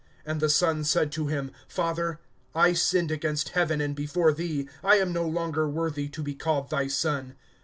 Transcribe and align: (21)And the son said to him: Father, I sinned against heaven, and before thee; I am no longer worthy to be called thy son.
(21)And 0.25 0.39
the 0.39 0.49
son 0.49 0.83
said 0.83 1.11
to 1.11 1.27
him: 1.27 1.51
Father, 1.67 2.19
I 2.55 2.73
sinned 2.73 3.11
against 3.11 3.49
heaven, 3.49 3.79
and 3.81 3.95
before 3.95 4.33
thee; 4.33 4.67
I 4.83 4.95
am 4.95 5.13
no 5.13 5.27
longer 5.27 5.69
worthy 5.69 6.09
to 6.09 6.23
be 6.23 6.33
called 6.33 6.71
thy 6.71 6.87
son. 6.87 7.35